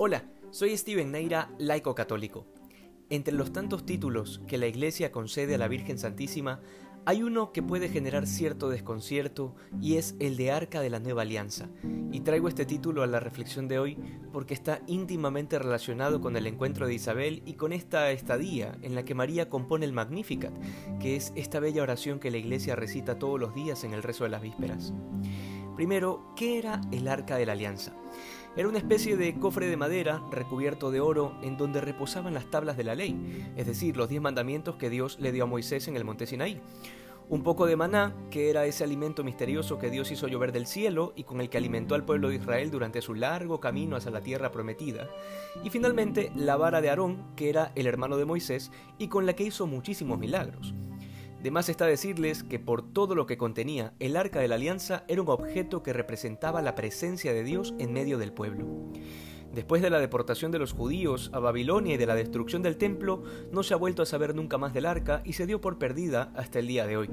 Hola, 0.00 0.22
soy 0.52 0.76
Steven 0.76 1.10
Neira, 1.10 1.50
laico 1.58 1.92
católico. 1.96 2.46
Entre 3.10 3.34
los 3.34 3.52
tantos 3.52 3.84
títulos 3.84 4.40
que 4.46 4.56
la 4.56 4.68
Iglesia 4.68 5.10
concede 5.10 5.56
a 5.56 5.58
la 5.58 5.66
Virgen 5.66 5.98
Santísima, 5.98 6.60
hay 7.04 7.24
uno 7.24 7.50
que 7.50 7.64
puede 7.64 7.88
generar 7.88 8.28
cierto 8.28 8.68
desconcierto 8.68 9.56
y 9.80 9.96
es 9.96 10.14
el 10.20 10.36
de 10.36 10.52
Arca 10.52 10.80
de 10.82 10.90
la 10.90 11.00
Nueva 11.00 11.22
Alianza. 11.22 11.68
Y 12.12 12.20
traigo 12.20 12.46
este 12.46 12.64
título 12.64 13.02
a 13.02 13.08
la 13.08 13.18
reflexión 13.18 13.66
de 13.66 13.80
hoy 13.80 13.98
porque 14.32 14.54
está 14.54 14.82
íntimamente 14.86 15.58
relacionado 15.58 16.20
con 16.20 16.36
el 16.36 16.46
encuentro 16.46 16.86
de 16.86 16.94
Isabel 16.94 17.42
y 17.44 17.54
con 17.54 17.72
esta 17.72 18.12
estadía 18.12 18.78
en 18.82 18.94
la 18.94 19.04
que 19.04 19.16
María 19.16 19.48
compone 19.48 19.84
el 19.84 19.92
Magnificat, 19.92 20.56
que 21.00 21.16
es 21.16 21.32
esta 21.34 21.58
bella 21.58 21.82
oración 21.82 22.20
que 22.20 22.30
la 22.30 22.36
Iglesia 22.36 22.76
recita 22.76 23.18
todos 23.18 23.40
los 23.40 23.52
días 23.52 23.82
en 23.82 23.94
el 23.94 24.04
rezo 24.04 24.22
de 24.22 24.30
las 24.30 24.42
vísperas. 24.42 24.92
Primero, 25.74 26.32
¿qué 26.36 26.58
era 26.58 26.80
el 26.92 27.08
arca 27.08 27.36
de 27.36 27.46
la 27.46 27.52
alianza? 27.52 27.94
Era 28.58 28.68
una 28.68 28.78
especie 28.78 29.16
de 29.16 29.38
cofre 29.38 29.68
de 29.68 29.76
madera 29.76 30.20
recubierto 30.32 30.90
de 30.90 30.98
oro 30.98 31.32
en 31.42 31.56
donde 31.56 31.80
reposaban 31.80 32.34
las 32.34 32.50
tablas 32.50 32.76
de 32.76 32.82
la 32.82 32.96
ley, 32.96 33.52
es 33.56 33.68
decir, 33.68 33.96
los 33.96 34.08
diez 34.08 34.20
mandamientos 34.20 34.74
que 34.74 34.90
Dios 34.90 35.16
le 35.20 35.30
dio 35.30 35.44
a 35.44 35.46
Moisés 35.46 35.86
en 35.86 35.94
el 35.94 36.04
monte 36.04 36.26
Sinaí. 36.26 36.60
Un 37.28 37.44
poco 37.44 37.66
de 37.66 37.76
maná, 37.76 38.16
que 38.32 38.50
era 38.50 38.66
ese 38.66 38.82
alimento 38.82 39.22
misterioso 39.22 39.78
que 39.78 39.90
Dios 39.90 40.10
hizo 40.10 40.26
llover 40.26 40.50
del 40.50 40.66
cielo 40.66 41.12
y 41.14 41.22
con 41.22 41.40
el 41.40 41.50
que 41.50 41.58
alimentó 41.58 41.94
al 41.94 42.04
pueblo 42.04 42.30
de 42.30 42.34
Israel 42.34 42.72
durante 42.72 43.00
su 43.00 43.14
largo 43.14 43.60
camino 43.60 43.94
hacia 43.94 44.10
la 44.10 44.22
tierra 44.22 44.50
prometida. 44.50 45.08
Y 45.62 45.70
finalmente 45.70 46.32
la 46.34 46.56
vara 46.56 46.80
de 46.80 46.90
Aarón, 46.90 47.36
que 47.36 47.50
era 47.50 47.70
el 47.76 47.86
hermano 47.86 48.16
de 48.16 48.24
Moisés 48.24 48.72
y 48.98 49.06
con 49.06 49.24
la 49.24 49.34
que 49.34 49.44
hizo 49.44 49.68
muchísimos 49.68 50.18
milagros. 50.18 50.74
De 51.42 51.52
más 51.52 51.68
está 51.68 51.86
decirles 51.86 52.42
que 52.42 52.58
por 52.58 52.82
todo 52.82 53.14
lo 53.14 53.26
que 53.26 53.38
contenía, 53.38 53.94
el 54.00 54.16
arca 54.16 54.40
de 54.40 54.48
la 54.48 54.56
alianza 54.56 55.04
era 55.06 55.22
un 55.22 55.28
objeto 55.28 55.82
que 55.84 55.92
representaba 55.92 56.62
la 56.62 56.74
presencia 56.74 57.32
de 57.32 57.44
Dios 57.44 57.74
en 57.78 57.92
medio 57.92 58.18
del 58.18 58.32
pueblo. 58.32 58.66
Después 59.54 59.80
de 59.80 59.90
la 59.90 60.00
deportación 60.00 60.50
de 60.50 60.58
los 60.58 60.72
judíos 60.72 61.30
a 61.32 61.38
Babilonia 61.38 61.94
y 61.94 61.96
de 61.96 62.06
la 62.06 62.16
destrucción 62.16 62.62
del 62.62 62.76
templo, 62.76 63.22
no 63.52 63.62
se 63.62 63.72
ha 63.72 63.78
vuelto 63.78 64.02
a 64.02 64.06
saber 64.06 64.34
nunca 64.34 64.58
más 64.58 64.74
del 64.74 64.86
arca 64.86 65.22
y 65.24 65.34
se 65.34 65.46
dio 65.46 65.60
por 65.60 65.78
perdida 65.78 66.32
hasta 66.34 66.58
el 66.58 66.66
día 66.66 66.86
de 66.86 66.96
hoy. 66.96 67.10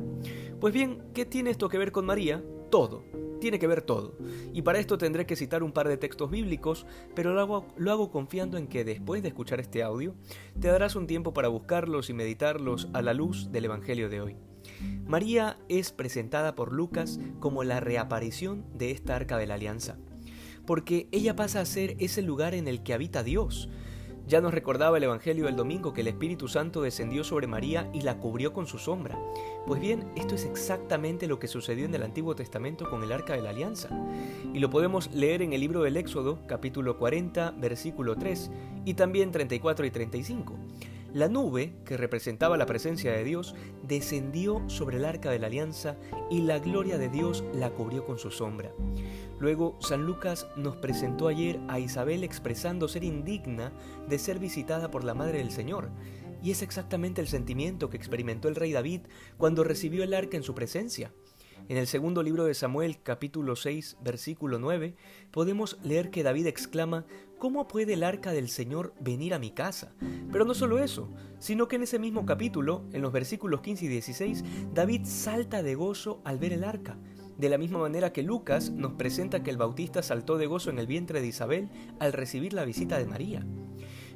Pues 0.59 0.73
bien, 0.73 1.03
¿qué 1.14 1.26
tiene 1.26 1.52
esto 1.52 1.70
que 1.70 1.78
ver 1.78 1.92
con 1.92 2.06
María? 2.06 2.44
Todo 2.72 3.25
tiene 3.46 3.60
que 3.60 3.68
ver 3.68 3.84
todo. 3.84 4.18
Y 4.56 4.64
para 4.64 4.80
esto 4.80 4.98
tendré 4.98 5.28
que 5.28 5.36
citar 5.36 5.62
un 5.62 5.72
par 5.72 5.88
de 5.88 5.98
textos 5.98 6.32
bíblicos, 6.32 6.88
pero 7.14 7.36
lo 7.36 7.42
hago, 7.42 7.68
lo 7.78 7.92
hago 7.92 8.10
confiando 8.10 8.58
en 8.58 8.66
que 8.66 8.84
después 8.84 9.22
de 9.22 9.28
escuchar 9.28 9.60
este 9.60 9.84
audio, 9.84 10.16
te 10.60 10.68
darás 10.68 10.96
un 10.96 11.06
tiempo 11.06 11.32
para 11.32 11.48
buscarlos 11.48 12.10
y 12.10 12.14
meditarlos 12.14 12.88
a 12.94 13.04
la 13.04 13.14
luz 13.14 13.52
del 13.52 13.66
Evangelio 13.66 14.10
de 14.10 14.20
hoy. 14.20 14.36
María 15.06 15.60
es 15.70 15.92
presentada 15.92 16.56
por 16.56 16.74
Lucas 16.74 17.20
como 17.40 17.64
la 17.64 17.80
reaparición 17.80 18.66
de 18.74 18.90
esta 18.90 19.16
arca 19.16 19.38
de 19.38 19.46
la 19.46 19.54
alianza, 19.54 20.00
porque 20.66 21.08
ella 21.12 21.36
pasa 21.36 21.62
a 21.62 21.66
ser 21.66 21.96
ese 22.00 22.24
lugar 22.24 22.56
en 22.56 22.68
el 22.68 22.82
que 22.82 22.96
habita 22.96 23.22
Dios, 23.22 23.70
ya 24.28 24.42
nos 24.42 24.54
recordaba 24.54 24.98
el 24.98 25.04
Evangelio 25.04 25.45
del 25.45 25.56
domingo 25.56 25.94
que 25.94 26.02
el 26.02 26.08
Espíritu 26.08 26.48
Santo 26.48 26.81
descendió 26.81 27.23
sobre 27.23 27.48
María 27.48 27.90
y 27.94 28.02
la 28.02 28.18
cubrió 28.18 28.54
con 28.54 28.66
su 28.66 28.80
sombra. 28.80 29.18
Pues 29.68 29.80
bien, 29.80 30.12
esto 30.16 30.36
es 30.36 30.45
exactamente 30.45 31.28
lo 31.28 31.40
que 31.40 31.48
sucedió 31.48 31.86
en 31.86 31.94
el 31.94 32.04
Antiguo 32.04 32.36
Testamento 32.36 32.90
con 32.90 33.03
el 33.03 33.12
Arca 33.12 33.34
de 33.34 33.42
la 33.42 33.52
Alianza. 33.52 33.90
Y 34.53 34.59
lo 34.59 34.70
podemos 34.70 35.12
leer 35.14 35.42
en 35.42 35.53
el 35.53 35.62
libro 35.62 35.84
del 35.84 35.98
Éxodo, 35.98 36.40
capítulo 36.48 36.98
40, 36.98 37.52
versículo 37.58 38.16
3, 38.16 38.52
y 38.86 38.96
también 38.96 39.31
34 39.31 39.86
y 39.86 39.92
35. 39.92 40.56
La 41.16 41.30
nube, 41.30 41.72
que 41.86 41.96
representaba 41.96 42.58
la 42.58 42.66
presencia 42.66 43.14
de 43.14 43.24
Dios, 43.24 43.56
descendió 43.84 44.62
sobre 44.68 44.98
el 44.98 45.06
arca 45.06 45.32
de 45.32 45.40
la 45.40 45.48
alianza 45.48 45.96
y 46.30 46.42
la 46.42 46.60
gloria 46.60 46.98
de 46.98 47.08
Dios 47.08 47.46
la 47.54 47.70
cubrió 47.70 48.06
con 48.06 48.20
su 48.20 48.32
sombra. 48.32 48.74
Luego, 49.40 49.78
San 49.80 50.06
Lucas 50.06 50.46
nos 50.58 50.76
presentó 50.76 51.30
ayer 51.30 51.58
a 51.70 51.80
Isabel 51.80 52.26
expresando 52.26 52.90
ser 52.90 53.06
indigna 53.06 53.72
de 54.10 54.20
ser 54.20 54.40
visitada 54.40 54.92
por 54.92 55.06
la 55.06 55.14
Madre 55.14 55.38
del 55.38 55.52
Señor, 55.52 55.90
y 56.44 56.52
es 56.52 56.62
exactamente 56.62 57.22
el 57.22 57.30
sentimiento 57.30 57.90
que 57.90 57.96
experimentó 57.96 58.50
el 58.50 58.56
rey 58.56 58.74
David 58.74 59.04
cuando 59.38 59.64
recibió 59.64 60.04
el 60.04 60.14
arca 60.14 60.36
en 60.36 60.44
su 60.44 60.54
presencia. 60.54 61.14
En 61.68 61.78
el 61.78 61.88
segundo 61.88 62.22
libro 62.22 62.44
de 62.44 62.54
Samuel, 62.54 63.02
capítulo 63.02 63.56
6, 63.56 63.98
versículo 64.04 64.59
9, 64.59 64.94
podemos 65.31 65.80
leer 65.81 66.12
que 66.12 66.22
David 66.22 66.46
exclama, 66.46 67.06
¿Cómo 67.45 67.67
puede 67.67 67.94
el 67.94 68.03
arca 68.03 68.31
del 68.31 68.50
Señor 68.50 68.95
venir 69.00 69.35
a 69.35 69.38
mi 69.38 69.51
casa? 69.51 69.94
Pero 70.31 70.45
no 70.45 70.56
solo 70.56 70.79
eso, 70.79 71.11
sino 71.38 71.67
que 71.67 71.75
en 71.75 71.83
ese 71.83 72.00
mismo 72.00 72.25
capítulo, 72.25 72.85
en 72.91 73.03
los 73.03 73.11
versículos 73.11 73.61
15 73.61 73.85
y 73.85 73.88
16, 73.88 74.44
David 74.73 75.01
salta 75.03 75.61
de 75.61 75.75
gozo 75.75 76.23
al 76.25 76.39
ver 76.39 76.53
el 76.53 76.63
arca. 76.63 76.97
De 77.38 77.47
la 77.47 77.59
misma 77.59 77.78
manera 77.78 78.11
que 78.11 78.23
Lucas 78.23 78.72
nos 78.72 78.94
presenta 78.94 79.44
que 79.44 79.51
el 79.51 79.57
Bautista 79.57 80.01
saltó 80.01 80.39
de 80.39 80.47
gozo 80.47 80.72
en 80.72 80.79
el 80.79 80.88
vientre 80.88 81.22
de 81.22 81.28
Isabel 81.28 81.69
al 82.00 82.13
recibir 82.13 82.51
la 82.51 82.66
visita 82.66 82.97
de 82.97 83.06
María. 83.06 83.45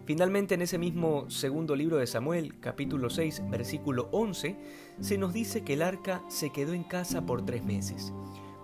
Finalmente, 0.05 0.55
en 0.55 0.63
ese 0.63 0.79
mismo 0.79 1.29
segundo 1.29 1.75
libro 1.75 1.97
de 1.97 2.07
Samuel, 2.07 2.59
capítulo 2.59 3.11
6, 3.11 3.43
versículo 3.51 4.09
11, 4.11 4.57
se 5.01 5.19
nos 5.19 5.33
dice 5.33 5.63
que 5.63 5.73
el 5.73 5.83
arca 5.83 6.23
se 6.29 6.49
quedó 6.49 6.73
en 6.73 6.83
casa 6.83 7.27
por 7.27 7.45
tres 7.45 7.63
meses. 7.63 8.11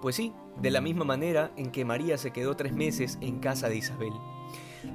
Pues 0.02 0.16
sí, 0.16 0.34
de 0.60 0.72
la 0.72 0.82
misma 0.82 1.06
manera 1.06 1.52
en 1.56 1.70
que 1.70 1.86
María 1.86 2.18
se 2.18 2.32
quedó 2.32 2.56
tres 2.56 2.74
meses 2.74 3.20
en 3.22 3.38
casa 3.38 3.70
de 3.70 3.78
Isabel. 3.78 4.14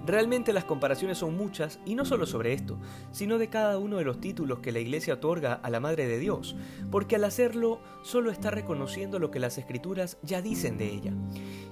Realmente 0.06 0.53
las 0.53 0.65
comparaciones 0.65 1.19
son 1.19 1.37
muchas 1.37 1.78
y 1.84 1.95
no 1.95 2.05
solo 2.05 2.27
sobre 2.27 2.53
esto, 2.53 2.78
sino 3.12 3.39
de 3.39 3.49
cada 3.49 3.78
uno 3.78 3.99
de 3.99 4.05
los 4.05 4.21
títulos 4.21 4.61
que 4.61 4.73
la 4.73 4.81
Iglesia 4.81 5.15
otorga 5.15 5.55
a 5.55 5.71
la 5.71 5.81
Madre 5.81 6.06
de 6.06 6.19
Dios, 6.19 6.56
porque 6.91 7.17
al 7.17 7.25
hacerlo 7.25 7.81
solo 8.03 8.31
está 8.31 8.50
reconociendo 8.50 9.19
lo 9.19 9.31
que 9.31 9.39
las 9.39 9.59
Escrituras 9.59 10.19
ya 10.23 10.43
dicen 10.43 10.79
de 10.79 10.87
ella. 10.87 11.12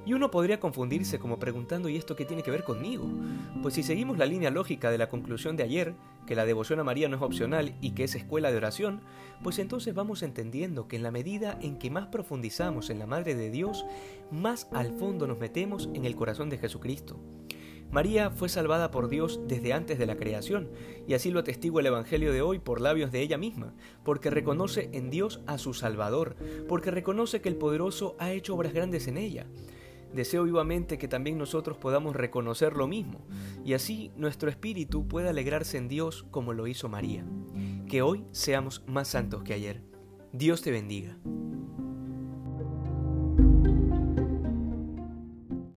Y 0.05 0.15
uno 0.15 0.31
podría 0.31 0.61
confundirse 0.61 1.19
como 1.19 1.39
preguntando 1.39 1.89
¿y 1.89 1.97
esto 1.97 2.17
qué 2.17 2.25
tiene 2.25 2.43
que 2.43 2.51
ver 2.51 2.65
conmigo? 2.65 3.07
Pues 3.63 3.75
si 3.75 3.83
seguimos 3.83 4.19
la 4.19 4.27
línea 4.27 4.51
lógica 4.51 4.91
de 4.91 4.99
la 4.99 5.09
conclusión 5.09 5.57
de 5.57 5.65
ayer, 5.65 5.95
que 6.27 6.35
la 6.35 6.45
devoción 6.45 6.79
a 6.79 6.85
María 6.85 7.09
no 7.09 7.17
es 7.17 7.23
opcional 7.23 7.75
y 7.81 7.93
que 7.93 8.05
es 8.05 8.15
escuela 8.15 8.51
de 8.51 8.59
oración, 8.59 9.01
pues 9.43 9.59
entonces 9.59 9.95
vamos 9.95 10.23
entendiendo 10.23 10.87
que 10.87 10.97
en 10.97 11.03
la 11.03 11.11
medida 11.11 11.59
en 11.63 11.79
que 11.79 11.91
más 11.91 12.07
profundizamos 12.09 12.91
en 12.91 12.99
la 12.99 13.07
Madre 13.07 13.35
de 13.35 13.51
Dios, 13.51 13.85
más 14.31 14.69
al 14.73 14.93
fondo 14.93 15.27
nos 15.27 15.39
metemos 15.39 15.89
en 15.95 16.05
el 16.05 16.17
corazón 16.17 16.51
de 16.51 16.59
Jesucristo. 16.59 17.19
María 17.91 18.31
fue 18.31 18.49
salvada 18.49 18.91
por 18.91 19.09
Dios 19.09 19.41
desde 19.49 19.73
antes 19.73 19.99
de 19.99 20.07
la 20.07 20.17
creación, 20.17 20.69
y 21.07 21.15
así 21.15 21.31
lo 21.31 21.41
atestigua 21.41 21.81
el 21.81 21.87
Evangelio 21.87 22.33
de 22.33 22.43
hoy 22.43 22.59
por 22.59 22.81
labios 22.81 23.11
de 23.13 23.23
ella 23.23 23.39
misma, 23.39 23.75
porque 24.05 24.31
reconoce 24.31 24.91
en 24.93 25.09
Dios 25.09 25.41
a 25.47 25.57
su 25.57 25.73
Salvador, 25.73 26.37
porque 26.69 26.91
reconoce 26.91 27.41
que 27.41 27.49
el 27.49 27.57
poderoso 27.57 28.15
ha 28.19 28.31
hecho 28.33 28.55
obras 28.55 28.75
grandes 28.75 29.09
en 29.09 29.17
ella. 29.17 29.47
Deseo 30.13 30.45
vivamente 30.45 30.99
que 30.99 31.09
también 31.09 31.39
nosotros 31.39 31.79
podamos 31.79 32.15
reconocer 32.15 32.75
lo 32.75 32.87
mismo, 32.87 33.21
y 33.65 33.73
así 33.73 34.11
nuestro 34.17 34.51
espíritu 34.51 35.09
pueda 35.09 35.31
alegrarse 35.31 35.79
en 35.79 35.89
Dios 35.89 36.27
como 36.31 36.53
lo 36.53 36.67
hizo 36.67 36.89
María. 36.89 37.25
Que 37.89 38.03
hoy 38.03 38.27
seamos 38.33 38.83
más 38.87 39.09
santos 39.09 39.43
que 39.43 39.55
ayer. 39.55 39.83
Dios 40.33 40.61
te 40.61 40.71
bendiga. 40.71 41.17